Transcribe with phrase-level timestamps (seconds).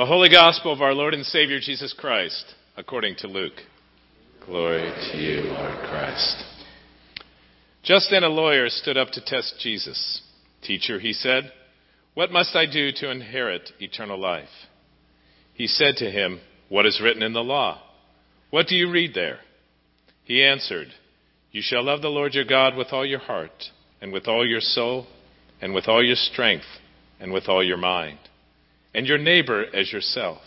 [0.00, 3.60] The Holy Gospel of our Lord and Savior Jesus Christ, according to Luke.
[4.46, 6.42] Glory to you, Lord Christ.
[7.82, 10.22] Just then a lawyer stood up to test Jesus.
[10.62, 11.52] Teacher, he said,
[12.14, 14.48] what must I do to inherit eternal life?
[15.52, 16.40] He said to him,
[16.70, 17.82] What is written in the law?
[18.48, 19.40] What do you read there?
[20.24, 20.88] He answered,
[21.52, 23.64] You shall love the Lord your God with all your heart,
[24.00, 25.08] and with all your soul,
[25.60, 26.64] and with all your strength,
[27.20, 28.16] and with all your mind
[28.94, 30.40] and your neighbor as yourself.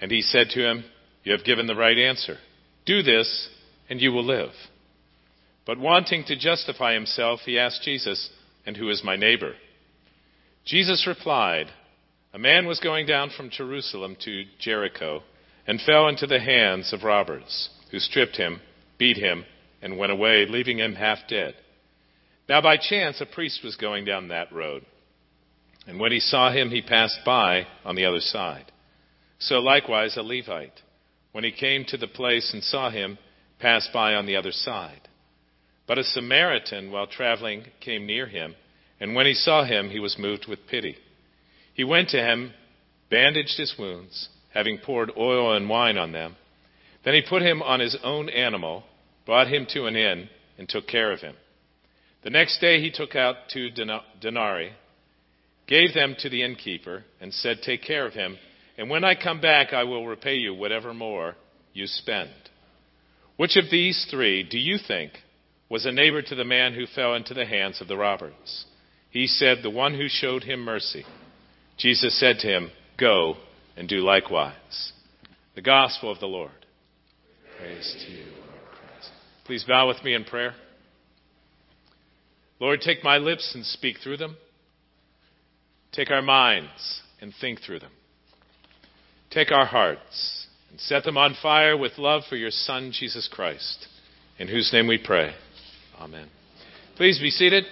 [0.00, 0.84] And he said to him,
[1.24, 2.38] You have given the right answer.
[2.86, 3.48] Do this,
[3.88, 4.52] and you will live.
[5.66, 8.30] But wanting to justify himself, he asked Jesus,
[8.66, 9.54] And who is my neighbor?
[10.64, 11.66] Jesus replied,
[12.32, 15.22] A man was going down from Jerusalem to Jericho
[15.66, 18.60] and fell into the hands of robbers, who stripped him,
[18.98, 19.44] beat him,
[19.82, 21.54] and went away, leaving him half dead.
[22.48, 24.84] Now by chance a priest was going down that road.
[25.88, 28.70] And when he saw him, he passed by on the other side.
[29.38, 30.82] So likewise a Levite,
[31.32, 33.16] when he came to the place and saw him,
[33.58, 35.08] passed by on the other side.
[35.86, 38.54] But a Samaritan, while traveling, came near him,
[39.00, 40.96] and when he saw him, he was moved with pity.
[41.72, 42.52] He went to him,
[43.10, 46.36] bandaged his wounds, having poured oil and wine on them.
[47.02, 48.84] Then he put him on his own animal,
[49.24, 51.36] brought him to an inn, and took care of him.
[52.24, 54.72] The next day he took out two denarii
[55.68, 58.36] gave them to the innkeeper, and said, Take care of him,
[58.76, 61.36] and when I come back, I will repay you whatever more
[61.72, 62.30] you spend.
[63.36, 65.12] Which of these three do you think
[65.68, 68.64] was a neighbor to the man who fell into the hands of the robbers?
[69.10, 71.04] He said, The one who showed him mercy.
[71.76, 73.36] Jesus said to him, Go
[73.76, 74.92] and do likewise.
[75.54, 76.50] The gospel of the Lord.
[77.58, 79.10] Praise to you, Lord Christ.
[79.44, 80.54] Please bow with me in prayer.
[82.60, 84.36] Lord, take my lips and speak through them.
[85.92, 87.92] Take our minds and think through them.
[89.30, 93.86] Take our hearts and set them on fire with love for your Son, Jesus Christ,
[94.38, 95.34] in whose name we pray.
[95.98, 96.28] Amen.
[96.96, 97.64] Please be seated.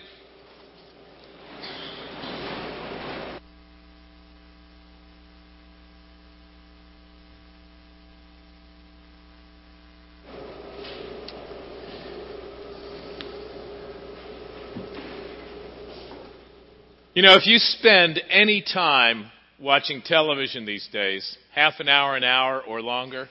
[17.16, 22.24] You know, if you spend any time watching television these days, half an hour, an
[22.24, 23.30] hour, or longer,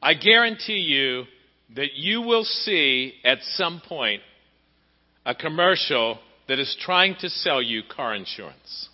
[0.00, 1.24] I guarantee you
[1.74, 4.22] that you will see at some point
[5.26, 8.88] a commercial that is trying to sell you car insurance.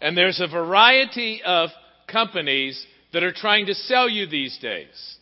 [0.00, 1.70] And there's a variety of
[2.10, 5.18] companies that are trying to sell you these days.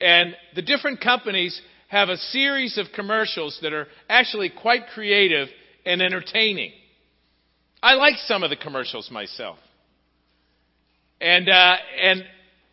[0.00, 5.48] And the different companies have a series of commercials that are actually quite creative
[5.84, 6.72] and entertaining.
[7.82, 9.58] I like some of the commercials myself.
[11.20, 12.24] And, uh, and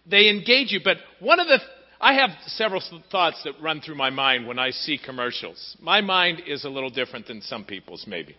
[0.09, 0.79] they engage you.
[0.83, 1.59] But one of the,
[1.99, 5.77] I have several thoughts that run through my mind when I see commercials.
[5.81, 8.35] My mind is a little different than some people's, maybe.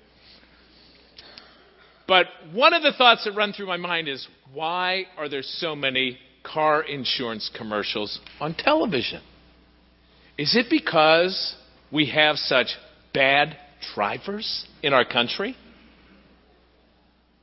[2.09, 5.77] But one of the thoughts that run through my mind is why are there so
[5.77, 9.22] many car insurance commercials on television?
[10.37, 11.54] Is it because
[11.93, 12.69] we have such
[13.15, 13.56] bad
[13.94, 15.56] drivers in our country?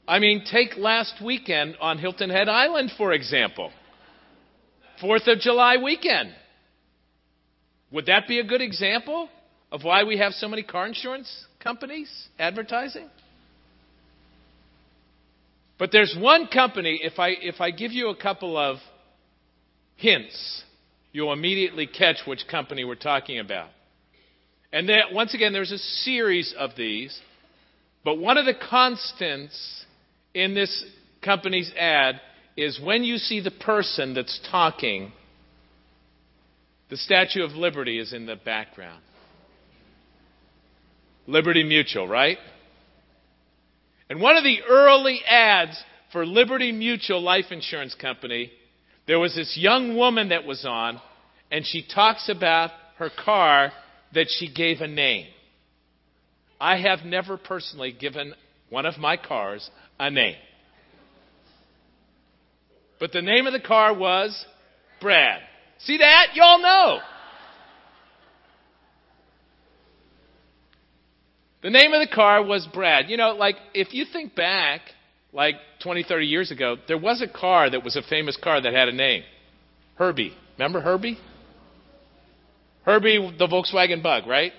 [0.08, 3.72] I mean, take last weekend on Hilton Head Island, for example.
[5.00, 6.34] Fourth of July weekend.
[7.92, 9.30] Would that be a good example
[9.72, 13.10] of why we have so many car insurance companies advertising?
[15.78, 18.78] But there's one company, if I, if I give you a couple of
[19.96, 20.64] hints,
[21.12, 23.70] you'll immediately catch which company we're talking about.
[24.72, 27.20] And once again, there's a series of these.
[28.04, 29.86] But one of the constants
[30.34, 30.86] in this
[31.24, 32.22] company's ad
[32.56, 35.12] is when you see the person that's talking,
[36.90, 39.02] the Statue of Liberty is in the background.
[41.28, 42.38] Liberty Mutual, right?
[44.10, 45.82] And one of the early ads
[46.12, 48.52] for Liberty Mutual Life Insurance Company,
[49.06, 51.00] there was this young woman that was on,
[51.52, 53.72] and she talks about her car
[54.14, 55.28] that she gave a name.
[56.60, 58.34] I have never personally given
[58.70, 59.70] one of my cars
[60.00, 60.36] a name.
[63.00, 64.46] But the name of the car was
[65.00, 65.42] Brad.
[65.80, 66.28] See that?
[66.34, 67.00] Y'all know.
[71.62, 73.10] The name of the car was Brad.
[73.10, 74.82] You know, like, if you think back,
[75.34, 78.74] like 20, 30 years ago, there was a car that was a famous car that
[78.74, 79.24] had a name
[79.96, 80.34] Herbie.
[80.58, 81.20] Remember Herbie?
[82.86, 84.54] Herbie, the Volkswagen Bug, right?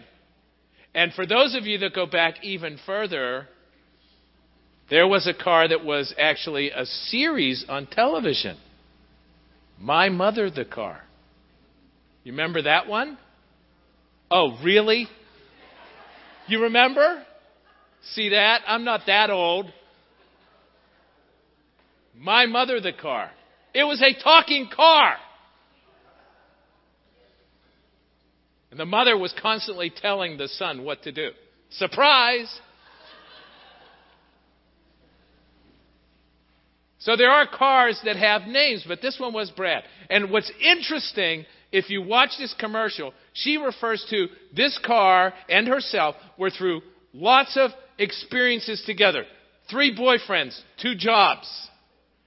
[0.95, 3.49] And for those of you that go back even further,
[4.91, 8.59] There was a car that was actually a series on television.
[9.79, 11.01] My Mother the Car.
[12.25, 13.17] You remember that one?
[14.31, 15.07] Oh, really?
[16.49, 17.25] You remember?
[18.15, 18.63] See that?
[18.67, 19.67] I'm not that old.
[22.19, 23.31] My Mother the Car.
[23.73, 25.15] It was a talking car.
[28.71, 31.31] And the mother was constantly telling the son what to do.
[31.71, 32.61] Surprise!
[37.01, 39.85] So there are cars that have names, but this one was Brad.
[40.11, 46.15] And what's interesting, if you watch this commercial, she refers to this car and herself
[46.37, 46.83] were through
[47.15, 49.25] lots of experiences together.
[49.71, 51.49] Three boyfriends, two jobs.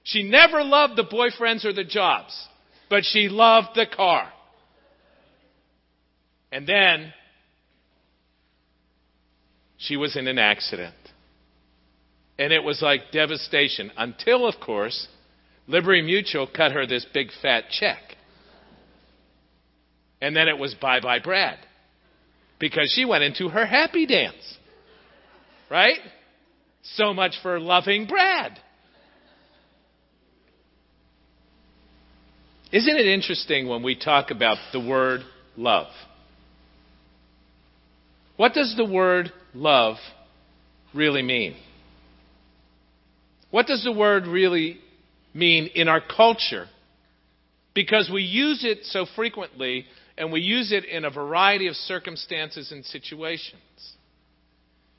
[0.02, 2.48] She never loved the boyfriends or the jobs,
[2.90, 4.28] but she loved the car.
[6.54, 7.12] And then
[9.76, 10.94] she was in an accident.
[12.38, 15.08] And it was like devastation until, of course,
[15.66, 17.98] Liberty Mutual cut her this big fat check.
[20.22, 21.58] And then it was bye bye Brad.
[22.60, 24.56] Because she went into her happy dance.
[25.68, 25.98] Right?
[26.82, 28.60] So much for loving Brad.
[32.70, 35.22] Isn't it interesting when we talk about the word
[35.56, 35.88] love?
[38.36, 39.96] What does the word love
[40.92, 41.56] really mean?
[43.50, 44.78] What does the word really
[45.32, 46.66] mean in our culture?
[47.74, 49.86] Because we use it so frequently
[50.16, 53.60] and we use it in a variety of circumstances and situations.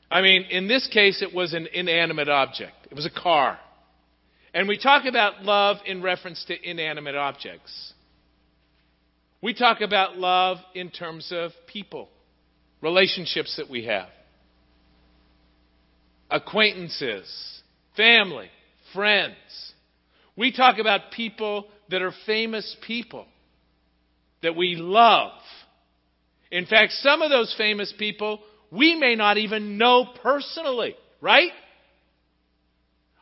[0.10, 3.60] I mean, in this case, it was an inanimate object, it was a car.
[4.54, 7.94] And we talk about love in reference to inanimate objects.
[9.42, 12.08] We talk about love in terms of people,
[12.86, 14.10] relationships that we have,
[16.30, 17.28] acquaintances,
[17.98, 18.48] family,
[18.94, 19.34] friends.
[20.38, 23.26] We talk about people that are famous people
[24.44, 25.32] that we love.
[26.52, 28.40] In fact, some of those famous people
[28.70, 31.52] we may not even know personally, right?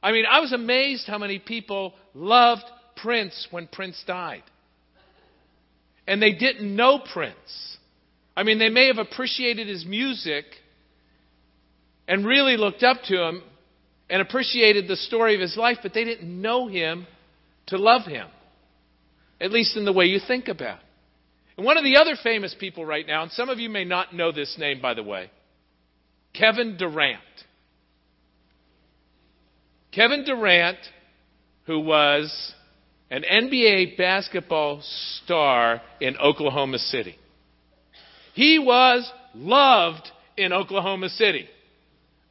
[0.01, 2.65] I mean, I was amazed how many people loved
[2.97, 4.43] Prince when Prince died.
[6.05, 7.77] And they didn't know Prince.
[8.35, 10.45] I mean, they may have appreciated his music
[12.07, 13.43] and really looked up to him,
[14.09, 17.07] and appreciated the story of his life, but they didn't know him
[17.67, 18.27] to love him.
[19.39, 20.79] At least in the way you think about.
[21.57, 24.13] And one of the other famous people right now, and some of you may not
[24.13, 25.31] know this name by the way,
[26.33, 27.19] Kevin Durant.
[29.91, 30.77] Kevin Durant,
[31.65, 32.53] who was
[33.09, 37.15] an NBA basketball star in Oklahoma City.
[38.33, 41.47] He was loved in Oklahoma City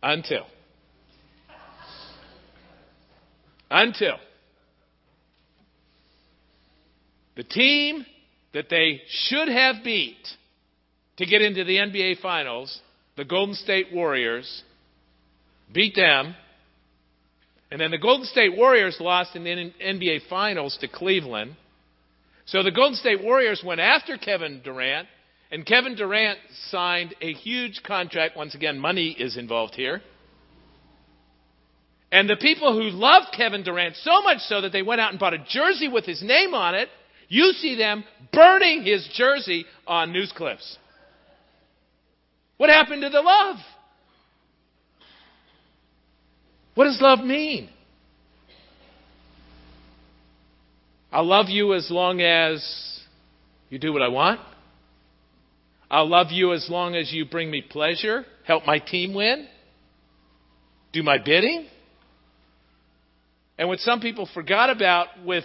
[0.02, 0.46] until
[3.70, 4.16] until
[7.36, 8.04] the team
[8.52, 10.18] that they should have beat
[11.16, 12.80] to get into the NBA Finals,
[13.16, 14.62] the Golden State Warriors,
[15.72, 16.34] beat them.
[17.70, 19.50] And then the Golden State Warriors lost in the
[19.82, 21.56] NBA Finals to Cleveland.
[22.44, 25.08] So the Golden State Warriors went after Kevin Durant,
[25.52, 26.38] and Kevin Durant
[26.70, 28.38] signed a huge contract.
[28.38, 30.00] Once again, money is involved here.
[32.10, 35.20] And the people who loved Kevin Durant so much so that they went out and
[35.20, 36.88] bought a jersey with his name on it,
[37.28, 40.78] you see them burning his jersey on news clips.
[42.56, 43.56] What happened to the love?
[46.74, 47.68] What does love mean?
[51.10, 53.00] I'll love you as long as
[53.68, 54.40] you do what I want.
[55.92, 59.46] I'll love you as long as you bring me pleasure, help my team win,
[60.90, 61.66] do my bidding.
[63.58, 65.44] And what some people forgot about with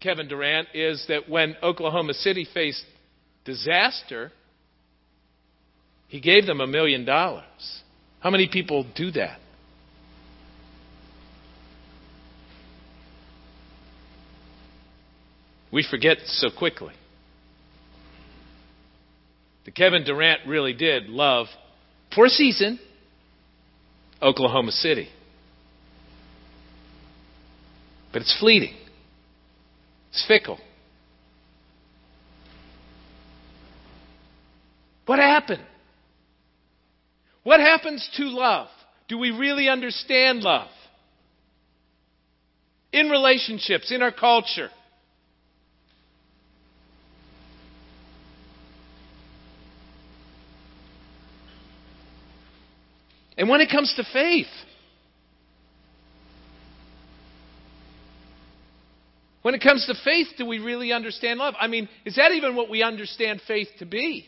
[0.00, 2.84] Kevin Durant is that when Oklahoma City faced
[3.44, 4.32] disaster,
[6.08, 7.82] he gave them a million dollars.
[8.18, 9.38] How many people do that?
[15.70, 16.94] We forget so quickly.
[19.64, 21.46] The Kevin Durant really did love,
[22.14, 22.80] for a season,
[24.20, 25.08] Oklahoma City.
[28.12, 28.74] But it's fleeting,
[30.10, 30.58] it's fickle.
[35.06, 35.64] What happened?
[37.42, 38.68] What happens to love?
[39.08, 40.68] Do we really understand love?
[42.92, 44.68] In relationships, in our culture.
[53.42, 54.46] And when it comes to faith,
[59.42, 61.54] when it comes to faith, do we really understand love?
[61.58, 64.24] I mean, is that even what we understand faith to be?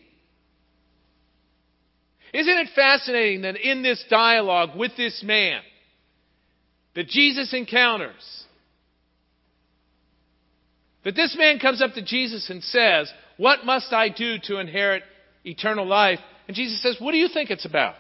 [2.33, 5.61] Isn't it fascinating that in this dialogue with this man
[6.97, 8.45] that Jesus encounters,
[11.05, 15.05] that this man comes up to Jesus and says, What must I do to inherit
[15.45, 16.19] eternal life?
[16.49, 17.95] And Jesus says, What do you think it's about?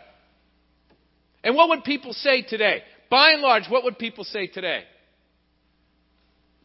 [1.44, 2.82] And what would people say today?
[3.10, 4.82] By and large, what would people say today?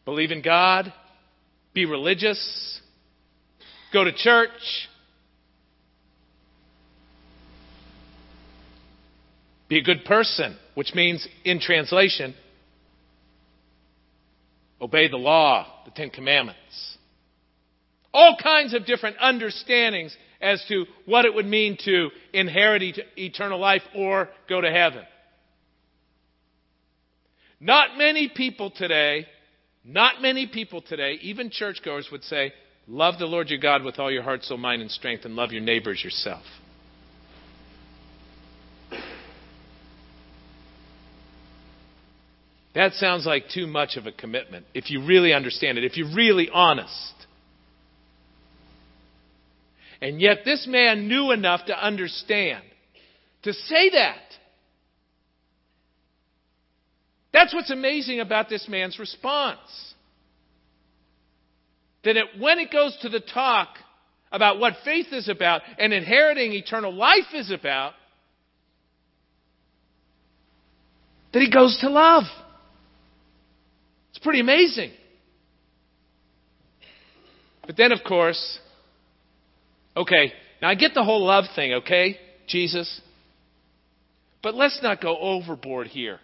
[0.06, 0.92] Believe in God,
[1.74, 2.80] be religious,
[3.92, 4.88] go to church,
[9.68, 12.34] be a good person, which means, in translation,
[14.80, 16.96] obey the law, the Ten Commandments.
[18.12, 23.82] All kinds of different understandings as to what it would mean to inherit eternal life
[23.94, 25.04] or go to heaven.
[27.60, 29.26] Not many people today,
[29.84, 32.52] not many people today, even churchgoers would say,
[32.88, 35.52] love the Lord your God with all your heart, soul, mind, and strength, and love
[35.52, 36.44] your neighbors yourself.
[42.74, 46.14] That sounds like too much of a commitment if you really understand it, if you're
[46.14, 47.19] really honest.
[50.02, 52.62] And yet, this man knew enough to understand
[53.42, 54.18] to say that.
[57.32, 59.58] That's what's amazing about this man's response.
[62.04, 63.68] That it, when it goes to the talk
[64.32, 67.92] about what faith is about and inheriting eternal life is about,
[71.32, 72.24] that he goes to love.
[74.10, 74.90] It's pretty amazing.
[77.66, 78.58] But then, of course,
[80.00, 82.16] okay, now I get the whole love thing, okay,
[82.46, 83.00] Jesus?
[84.42, 86.18] But let's not go overboard here,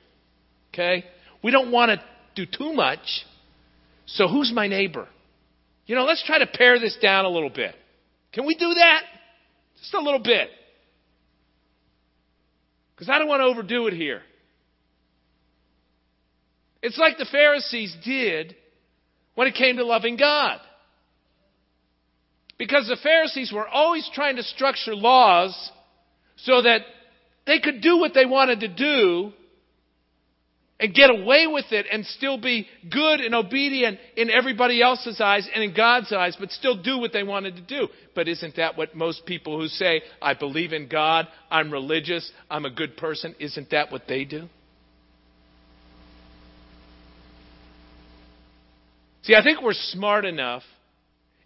[0.73, 1.05] okay?
[1.43, 2.01] We don't want to
[2.35, 3.25] do too much.
[4.07, 5.09] So who's my neighbor?
[5.87, 7.75] You know, let's try to pare this down a little bit.
[8.33, 9.03] Can we do that?
[9.79, 10.49] Just a little bit.
[12.95, 14.23] Because I don't want to overdo it here.
[16.83, 18.57] It's like the Pharisees did
[19.35, 20.61] when it came to loving God.
[22.59, 25.73] Because the Pharisees were always trying to structure laws
[26.37, 26.83] so that
[27.47, 29.33] they could do what they wanted to do
[30.79, 35.49] and get away with it and still be good and obedient in everybody else's eyes
[35.55, 37.89] and in God's eyes, but still do what they wanted to do.
[38.15, 42.67] But isn't that what most people who say, I believe in God, I'm religious, I'm
[42.67, 44.49] a good person, isn't that what they do?
[49.23, 50.63] See, I think we're smart enough,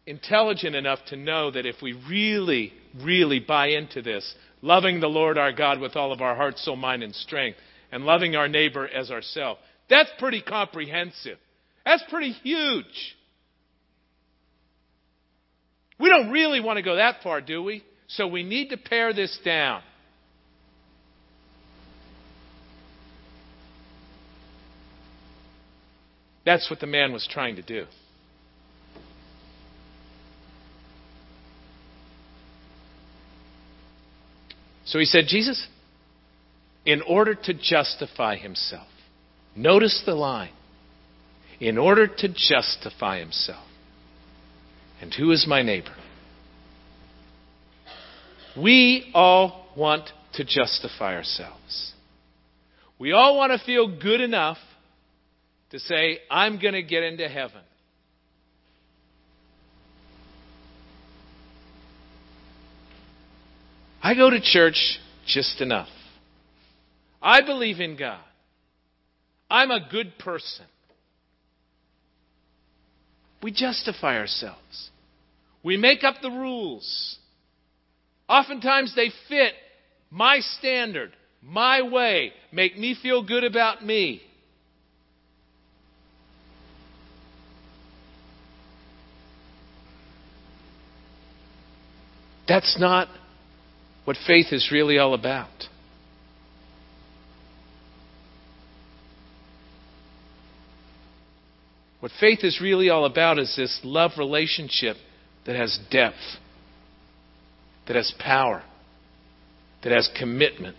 [0.06, 5.38] intelligent enough to know that if we really, really buy into this, loving the Lord
[5.38, 7.58] our God with all of our heart, soul, mind, and strength,
[7.92, 11.38] and loving our neighbor as ourselves, that's pretty comprehensive.
[11.84, 13.16] That's pretty huge.
[15.98, 17.84] We don't really want to go that far, do we?
[18.08, 19.82] So we need to pare this down.
[26.44, 27.86] That's what the man was trying to do.
[34.90, 35.68] So he said, Jesus,
[36.84, 38.88] in order to justify himself,
[39.54, 40.50] notice the line,
[41.60, 43.64] in order to justify himself.
[45.00, 45.94] And who is my neighbor?
[48.60, 51.92] We all want to justify ourselves.
[52.98, 54.58] We all want to feel good enough
[55.70, 57.62] to say, I'm going to get into heaven.
[64.02, 65.88] I go to church just enough.
[67.22, 68.24] I believe in God.
[69.50, 70.64] I'm a good person.
[73.42, 74.90] We justify ourselves.
[75.62, 77.18] We make up the rules.
[78.28, 79.52] Oftentimes they fit
[80.10, 84.22] my standard, my way, make me feel good about me.
[92.48, 93.08] That's not
[94.10, 95.68] what faith is really all about.
[102.00, 104.96] What faith is really all about is this love relationship
[105.46, 106.16] that has depth,
[107.86, 108.64] that has power,
[109.84, 110.74] that has commitment.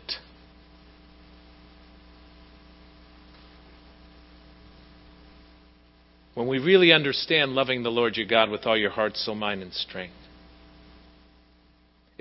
[6.34, 9.62] When we really understand loving the Lord your God with all your heart, soul, mind,
[9.62, 10.21] and strength.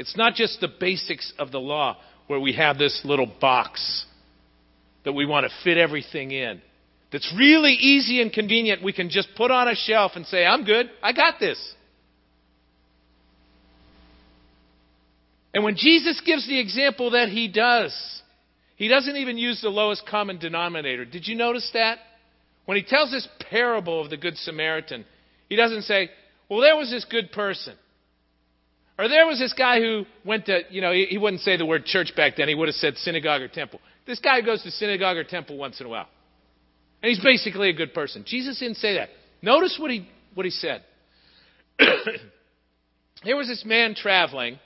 [0.01, 4.07] It's not just the basics of the law where we have this little box
[5.05, 6.63] that we want to fit everything in.
[7.13, 10.65] that's really easy and convenient we can just put on a shelf and say, I'm
[10.65, 11.59] good, I got this.
[15.53, 18.23] And when Jesus gives the example that he does,
[18.77, 21.05] he doesn't even use the lowest common denominator.
[21.05, 21.99] Did you notice that?
[22.65, 25.05] When he tells this parable of the Good Samaritan,
[25.51, 26.09] he doesn't say,
[26.49, 27.75] Well, there was this good person.
[29.01, 31.65] Or there was this guy who went to, you know, he, he wouldn't say the
[31.65, 32.49] word church back then.
[32.49, 33.81] He would have said synagogue or temple.
[34.07, 36.07] This guy goes to synagogue or temple once in a while.
[37.03, 38.25] And he's basically a good person.
[38.27, 39.09] Jesus didn't say that.
[39.41, 40.85] Notice what he, what he said.
[41.79, 44.59] there was this man traveling,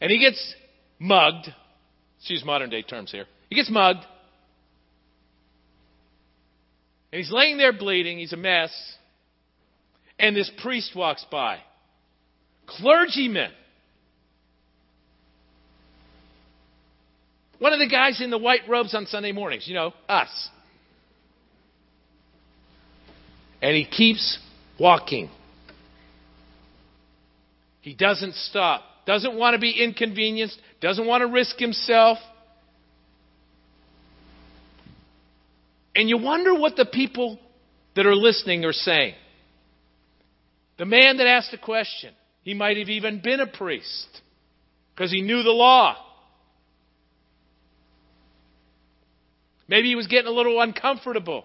[0.00, 0.54] and he gets
[1.00, 1.46] mugged.
[1.46, 3.24] Let's use modern day terms here.
[3.48, 4.04] He gets mugged.
[7.12, 8.18] And he's laying there bleeding.
[8.18, 8.70] He's a mess.
[10.16, 11.58] And this priest walks by
[12.78, 13.50] clergymen.
[17.58, 20.48] One of the guys in the white robes on Sunday mornings, you know, us.
[23.60, 24.38] And he keeps
[24.78, 25.28] walking.
[27.82, 28.82] He doesn't stop.
[29.06, 30.58] Doesn't want to be inconvenienced.
[30.80, 32.18] Doesn't want to risk himself.
[35.94, 37.38] And you wonder what the people
[37.94, 39.14] that are listening are saying.
[40.78, 44.22] The man that asked the question he might have even been a priest
[44.94, 45.96] because he knew the law.
[49.68, 51.44] Maybe he was getting a little uncomfortable.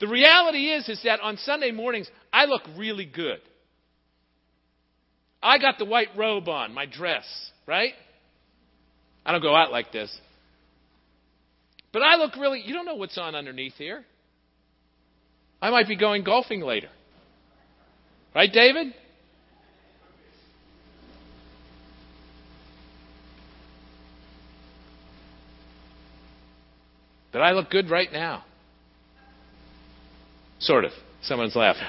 [0.00, 3.40] The reality is is that on Sunday mornings I look really good.
[5.42, 7.24] I got the white robe on, my dress,
[7.66, 7.92] right?
[9.26, 10.16] I don't go out like this.
[11.92, 14.04] But I look really you don't know what's on underneath here.
[15.60, 16.88] I might be going golfing later.
[18.34, 18.94] Right, David?
[27.32, 28.44] But I look good right now.
[30.60, 30.92] Sort of.
[31.22, 31.82] Someone's laughing.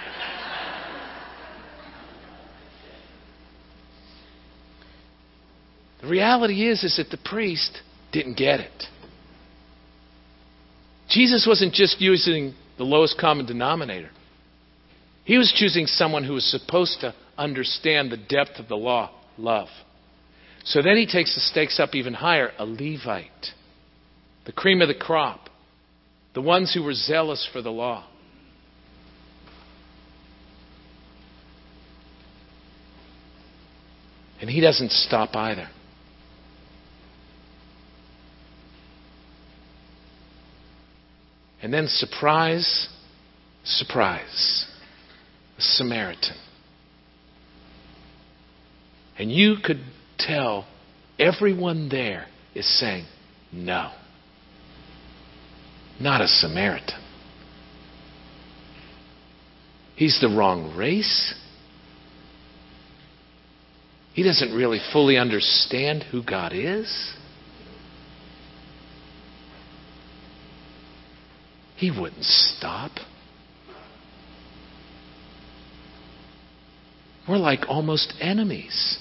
[6.01, 8.83] the reality is is that the priest didn't get it.
[11.09, 14.09] Jesus wasn't just using the lowest common denominator.
[15.25, 19.69] He was choosing someone who was supposed to understand the depth of the law, love.
[20.65, 23.53] So then he takes the stakes up even higher a Levite,
[24.45, 25.49] the cream of the crop,
[26.33, 28.05] the ones who were zealous for the law.
[34.41, 35.69] And he doesn't stop either.
[41.61, 42.89] And then, surprise,
[43.63, 44.65] surprise.
[45.57, 46.35] Samaritan.
[49.17, 49.83] And you could
[50.17, 50.65] tell
[51.19, 53.05] everyone there is saying,
[53.51, 53.91] no,
[55.99, 56.99] not a Samaritan.
[59.95, 61.35] He's the wrong race.
[64.13, 67.13] He doesn't really fully understand who God is.
[71.77, 72.91] He wouldn't stop.
[77.27, 78.99] We're like almost enemies.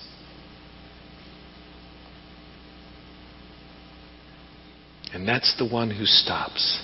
[5.12, 6.82] And that's the one who stops.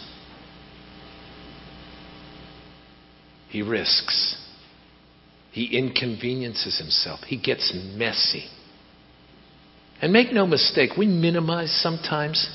[3.48, 4.37] He risks.
[5.53, 7.20] He inconveniences himself.
[7.20, 8.44] He gets messy.
[10.03, 12.48] And make no mistake, we minimize sometimes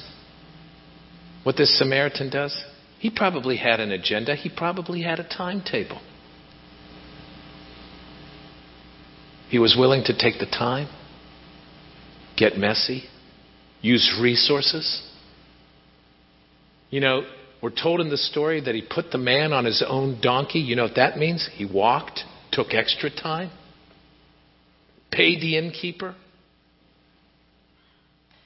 [1.44, 2.56] what this Samaritan does.
[3.00, 6.00] He probably had an agenda, he probably had a timetable.
[9.54, 10.90] He was willing to take the time,
[12.36, 13.04] get messy,
[13.84, 15.08] use resources.
[16.90, 17.22] You know,
[17.62, 20.58] we're told in the story that he put the man on his own donkey.
[20.58, 21.48] You know what that means?
[21.54, 23.52] He walked, took extra time,
[25.12, 26.16] paid the innkeeper,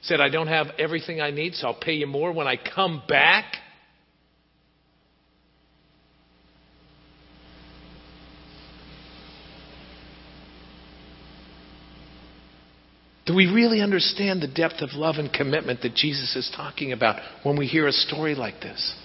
[0.01, 3.01] said, I don't have everything I need, so I'll pay you more when I come
[3.07, 3.45] back.
[13.27, 17.17] Do we really understand the depth of love and commitment that Jesus is talking about
[17.43, 18.95] when we hear a story like this?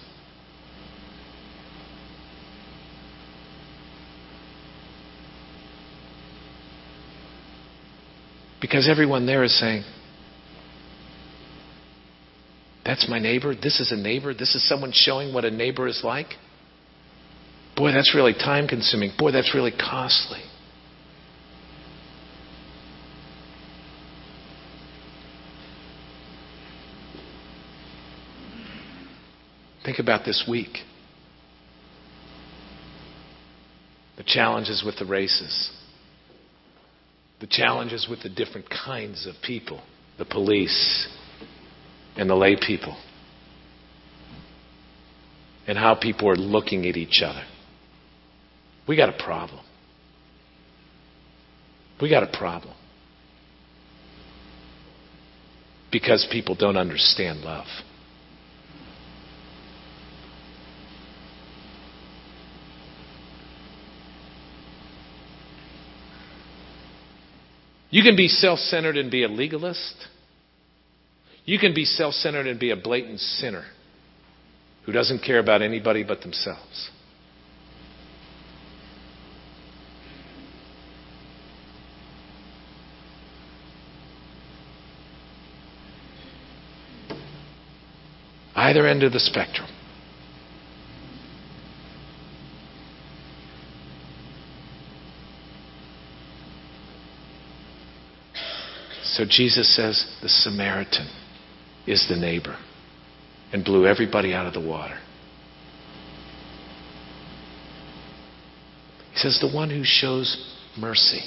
[8.61, 9.83] Because everyone there is saying,
[12.85, 13.53] That's my neighbor.
[13.55, 14.33] This is a neighbor.
[14.33, 16.27] This is someone showing what a neighbor is like.
[17.75, 19.11] Boy, that's really time consuming.
[19.17, 20.39] Boy, that's really costly.
[29.93, 30.79] Think about this week.
[34.17, 35.71] The challenges with the races,
[37.39, 39.83] the challenges with the different kinds of people,
[40.17, 41.07] the police
[42.15, 42.97] and the lay people,
[45.67, 47.43] and how people are looking at each other.
[48.87, 49.63] We got a problem.
[52.01, 52.73] We got a problem.
[55.91, 57.67] Because people don't understand love.
[67.93, 70.07] You can be self centered and be a legalist.
[71.45, 73.65] You can be self centered and be a blatant sinner
[74.87, 76.89] who doesn't care about anybody but themselves.
[88.55, 89.67] Either end of the spectrum.
[99.23, 101.07] So Jesus says the Samaritan
[101.87, 102.57] is the neighbor
[103.53, 104.99] and blew everybody out of the water.
[109.13, 111.21] He says the one who shows mercy.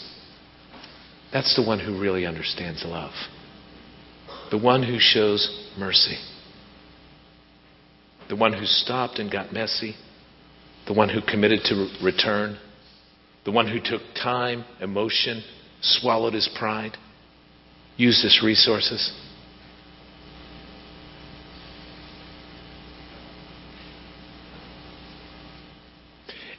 [1.33, 3.15] That's the one who really understands love.
[4.51, 6.19] The one who shows mercy.
[8.29, 9.95] The one who stopped and got messy.
[10.87, 12.59] The one who committed to return.
[13.47, 15.43] The one who took time, emotion,
[15.81, 16.99] swallowed his pride
[17.97, 19.13] use this resources?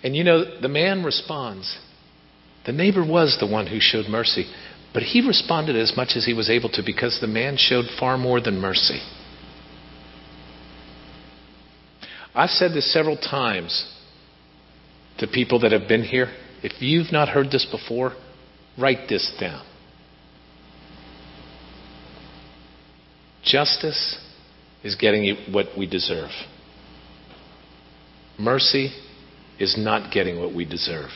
[0.03, 1.77] And you know, the man responds.
[2.65, 4.45] The neighbor was the one who showed mercy,
[4.93, 8.17] but he responded as much as he was able to because the man showed far
[8.17, 9.01] more than mercy.
[12.35, 13.93] I've said this several times
[15.17, 16.27] to people that have been here.
[16.61, 18.13] If you've not heard this before,
[18.77, 19.65] write this down.
[23.47, 24.19] Justice
[24.83, 26.31] is getting what we deserve.
[28.37, 28.91] Mercy
[29.57, 31.09] is not getting what we deserve.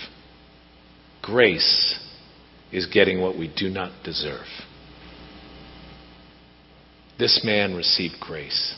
[1.22, 2.00] Grace
[2.72, 4.48] is getting what we do not deserve.
[7.20, 8.76] This man received grace.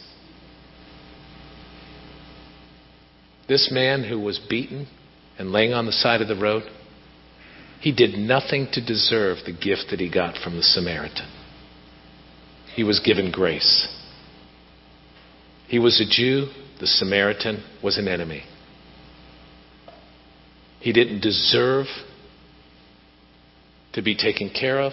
[3.48, 4.88] This man who was beaten
[5.38, 6.64] and laying on the side of the road,
[7.80, 11.43] he did nothing to deserve the gift that he got from the Samaritan
[12.76, 13.88] he was given grace.
[15.68, 16.48] He was a Jew,
[16.80, 18.44] the Samaritan was an enemy.
[20.80, 21.86] He didn't deserve
[23.94, 24.92] to be taken care of,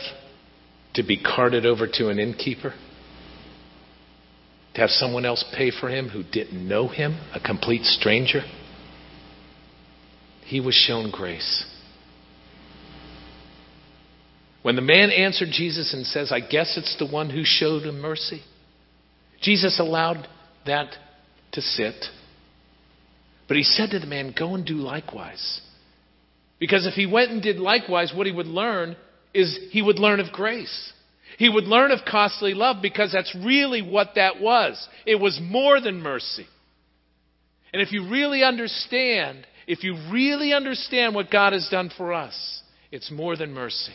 [0.94, 2.74] to be carted over to an innkeeper,
[4.74, 8.42] to have someone else pay for him who didn't know him, a complete stranger.
[10.44, 11.64] He was shown grace.
[14.62, 18.00] When the man answered Jesus and says, I guess it's the one who showed him
[18.00, 18.42] mercy,
[19.40, 20.28] Jesus allowed
[20.66, 20.94] that
[21.52, 22.04] to sit.
[23.48, 25.60] But he said to the man, Go and do likewise.
[26.58, 28.96] Because if he went and did likewise, what he would learn
[29.32, 30.92] is he would learn of grace.
[31.38, 34.88] He would learn of costly love because that's really what that was.
[35.06, 36.46] It was more than mercy.
[37.72, 42.62] And if you really understand, if you really understand what God has done for us,
[42.90, 43.94] it's more than mercy.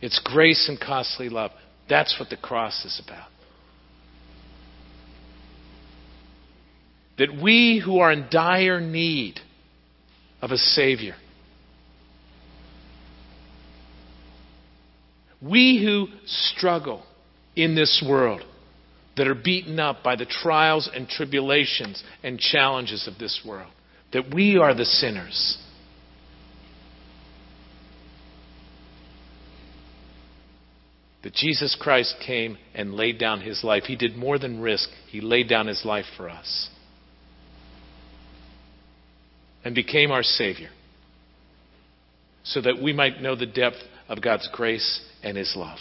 [0.00, 1.50] It's grace and costly love.
[1.88, 3.28] That's what the cross is about.
[7.18, 9.40] That we who are in dire need
[10.40, 11.16] of a Savior,
[15.42, 17.02] we who struggle
[17.54, 18.42] in this world,
[19.16, 23.70] that are beaten up by the trials and tribulations and challenges of this world,
[24.14, 25.58] that we are the sinners
[31.22, 33.84] that Jesus Christ came and laid down his life.
[33.84, 36.70] He did more than risk, he laid down his life for us
[39.64, 40.70] and became our Savior
[42.42, 43.76] so that we might know the depth
[44.08, 45.78] of God's grace and his love.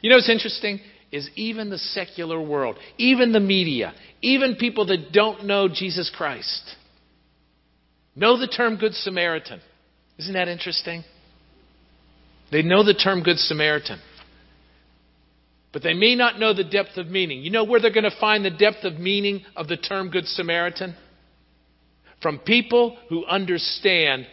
[0.00, 0.80] You know what's interesting?
[1.12, 6.74] Is even the secular world, even the media, even people that don't know Jesus Christ,
[8.16, 9.60] know the term Good Samaritan.
[10.18, 11.04] Isn't that interesting?
[12.50, 14.00] They know the term Good Samaritan.
[15.72, 17.42] But they may not know the depth of meaning.
[17.42, 20.26] You know where they're going to find the depth of meaning of the term Good
[20.26, 20.96] Samaritan?
[22.22, 24.26] From people who understand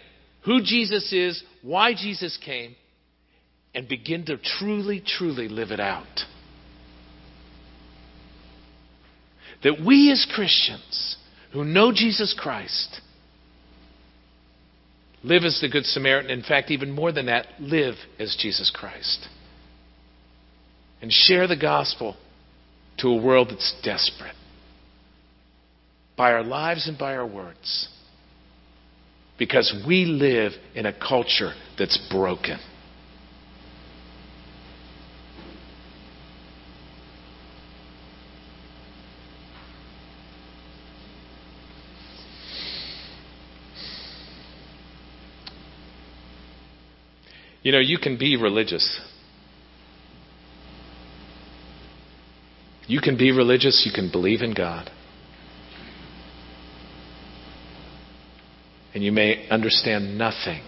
[0.46, 2.76] who Jesus is, why Jesus came,
[3.76, 6.22] and begin to truly, truly live it out.
[9.63, 11.17] That we as Christians
[11.52, 13.02] who know Jesus Christ
[15.24, 16.32] live as the Good Samaritan.
[16.32, 19.28] In fact, even more than that, live as Jesus Christ.
[21.02, 22.16] And share the gospel
[23.00, 24.36] to a world that's desperate
[26.16, 27.90] by our lives and by our words.
[29.40, 32.60] Because we live in a culture that's broken.
[47.63, 48.99] You know, you can be religious.
[52.88, 54.91] You can be religious, you can believe in God.
[58.93, 60.62] And you may understand nothing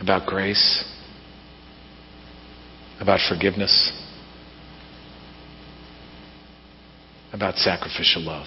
[0.00, 0.84] about grace,
[3.00, 3.92] about forgiveness,
[7.32, 8.46] about sacrificial love.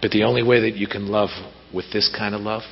[0.00, 1.30] But the only way that you can love
[1.74, 2.62] with this kind of love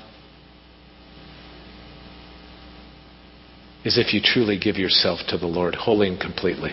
[3.84, 6.70] is if you truly give yourself to the Lord wholly and completely.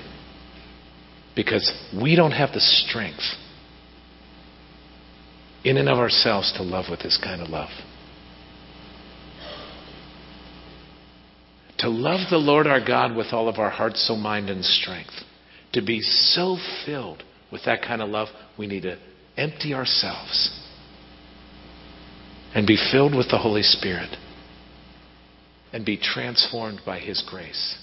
[1.36, 3.24] Because we don't have the strength
[5.64, 7.70] in and of ourselves to love with this kind of love.
[11.80, 15.14] To love the Lord our God with all of our heart, soul, mind, and strength.
[15.74, 18.98] To be so filled with that kind of love, we need to
[19.38, 20.60] empty ourselves
[22.54, 24.16] and be filled with the Holy Spirit
[25.72, 27.78] and be transformed by His grace.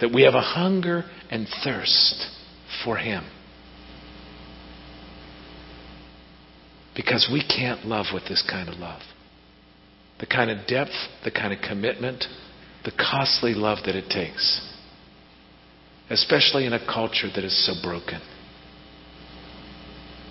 [0.00, 2.26] That we have a hunger and thirst
[2.84, 3.24] for Him.
[6.94, 9.00] Because we can't love with this kind of love.
[10.20, 10.92] The kind of depth,
[11.24, 12.24] the kind of commitment,
[12.84, 14.75] the costly love that it takes
[16.10, 18.20] especially in a culture that is so broken.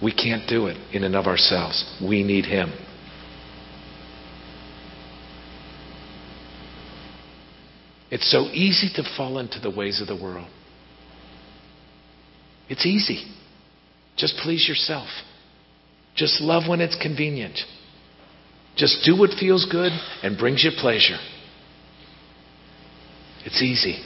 [0.01, 1.83] We can't do it in and of ourselves.
[2.01, 2.71] We need Him.
[8.11, 10.47] It's so easy to fall into the ways of the world.
[12.69, 13.23] It's easy.
[14.15, 15.07] Just please yourself.
[16.15, 17.59] Just love when it's convenient.
[18.77, 19.91] Just do what feels good
[20.23, 21.17] and brings you pleasure.
[23.45, 24.01] It's easy.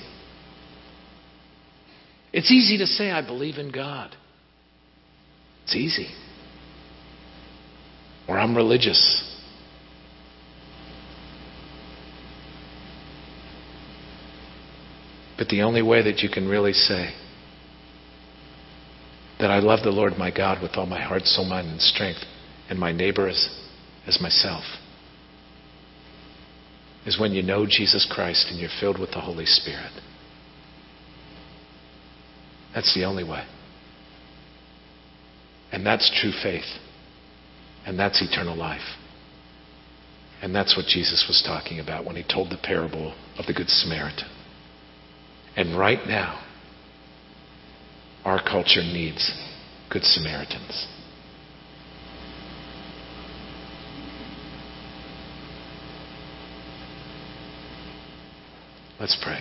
[2.31, 4.15] It's easy to say, I believe in God.
[5.63, 6.07] It's easy.
[8.27, 9.25] Or I'm religious.
[15.37, 17.13] But the only way that you can really say
[19.39, 22.19] that I love the Lord my God with all my heart, soul, mind, and strength,
[22.69, 23.49] and my neighbor as,
[24.05, 24.63] as myself,
[27.05, 29.91] is when you know Jesus Christ and you're filled with the Holy Spirit.
[32.73, 33.45] That's the only way.
[35.71, 36.65] And that's true faith.
[37.85, 38.97] And that's eternal life.
[40.41, 43.69] And that's what Jesus was talking about when he told the parable of the Good
[43.69, 44.29] Samaritan.
[45.55, 46.45] And right now,
[48.23, 49.31] our culture needs
[49.89, 50.87] Good Samaritans.
[58.99, 59.39] Let's pray.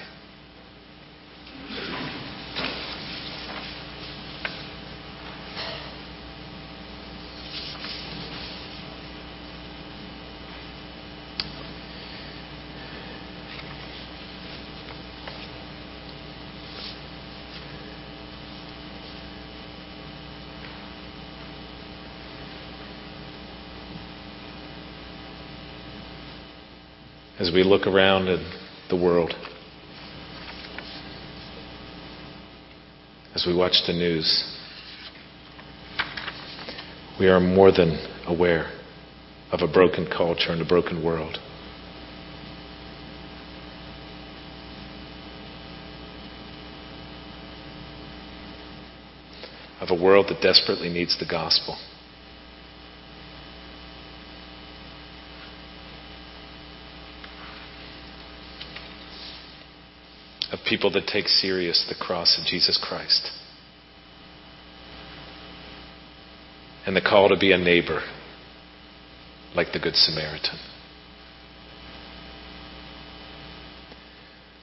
[27.48, 28.40] As we look around at
[28.90, 29.32] the world,
[33.34, 34.54] as we watch the news,
[37.18, 38.70] we are more than aware
[39.50, 41.38] of a broken culture and a broken world.
[49.80, 51.78] Of a world that desperately needs the gospel.
[60.52, 63.30] of people that take serious the cross of Jesus Christ.
[66.86, 68.02] And the call to be a neighbor
[69.54, 70.58] like the Good Samaritan.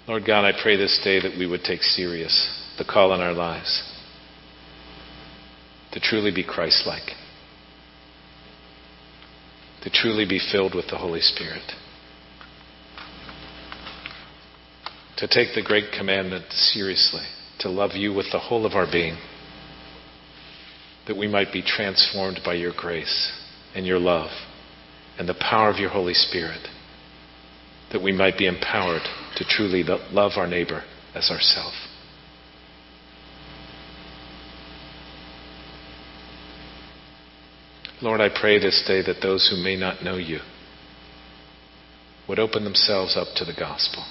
[0.08, 3.34] Lord God, I pray this day that we would take serious the call in our
[3.34, 3.92] lives
[5.94, 7.12] to truly be Christ like,
[9.84, 11.72] to truly be filled with the Holy Spirit,
[15.18, 17.24] to take the great commandment seriously,
[17.60, 19.18] to love you with the whole of our being,
[21.08, 23.32] that we might be transformed by your grace
[23.74, 24.30] and your love
[25.18, 26.68] and the power of your Holy Spirit,
[27.92, 29.04] that we might be empowered
[29.38, 31.74] to truly love our neighbor as ourself.
[38.02, 40.40] Lord, I pray this day that those who may not know you
[42.28, 44.04] would open themselves up to the gospel,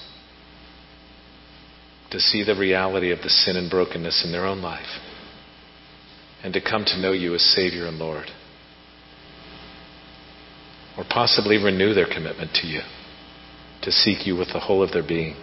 [2.15, 5.01] to see the reality of the sin and brokenness in their own life,
[6.45, 8.27] and to come to know you as Savior and Lord.
[10.97, 12.83] Or possibly renew their commitment to you,
[13.83, 15.35] to seek you with the whole of their being,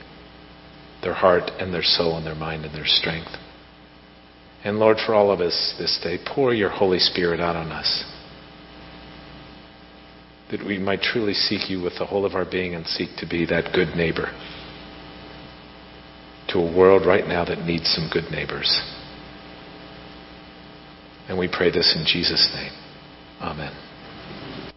[1.04, 3.32] their heart and their soul and their mind and their strength.
[4.64, 8.06] And Lord, for all of us this day, pour your Holy Spirit out on us
[10.52, 13.28] that we might truly seek you with the whole of our being and seek to
[13.28, 14.32] be that good neighbor
[16.54, 18.70] to a world right now that needs some good neighbors.
[21.28, 22.74] And we pray this in Jesus' name.
[23.42, 24.71] Amen.